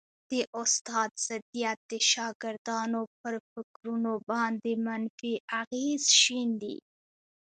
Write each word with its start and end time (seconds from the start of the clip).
د 0.31 0.33
استاد 0.61 1.09
ضدیت 1.27 1.79
د 1.91 1.93
شاګردانو 2.11 3.01
پر 3.19 3.33
فکرونو 3.51 4.13
باندي 4.29 4.73
منفي 4.85 5.33
اغېز 5.61 6.03
شیندي 6.21 6.75